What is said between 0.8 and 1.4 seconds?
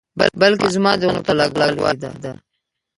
د غوښتنو په